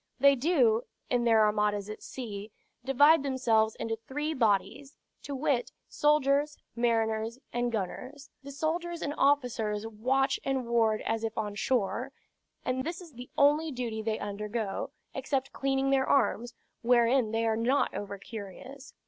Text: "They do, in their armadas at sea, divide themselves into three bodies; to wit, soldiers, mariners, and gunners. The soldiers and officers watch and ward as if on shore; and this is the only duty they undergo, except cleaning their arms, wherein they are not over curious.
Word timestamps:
"They 0.19 0.33
do, 0.33 0.81
in 1.11 1.25
their 1.25 1.45
armadas 1.45 1.87
at 1.87 2.01
sea, 2.01 2.51
divide 2.83 3.21
themselves 3.21 3.75
into 3.75 3.95
three 3.95 4.33
bodies; 4.33 4.95
to 5.21 5.35
wit, 5.35 5.71
soldiers, 5.89 6.57
mariners, 6.75 7.37
and 7.53 7.71
gunners. 7.71 8.31
The 8.41 8.51
soldiers 8.51 9.03
and 9.03 9.13
officers 9.15 9.85
watch 9.85 10.39
and 10.43 10.65
ward 10.67 11.01
as 11.03 11.23
if 11.23 11.37
on 11.37 11.53
shore; 11.53 12.13
and 12.65 12.83
this 12.83 12.99
is 12.99 13.13
the 13.13 13.29
only 13.37 13.71
duty 13.71 14.01
they 14.01 14.17
undergo, 14.17 14.89
except 15.13 15.53
cleaning 15.53 15.91
their 15.91 16.07
arms, 16.09 16.55
wherein 16.81 17.29
they 17.29 17.45
are 17.45 17.55
not 17.55 17.93
over 17.93 18.17
curious. 18.17 18.95